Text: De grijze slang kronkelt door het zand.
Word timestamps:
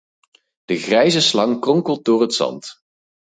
De 0.65 0.75
grijze 0.77 1.21
slang 1.21 1.59
kronkelt 1.59 2.05
door 2.05 2.21
het 2.21 2.33
zand. 2.33 2.81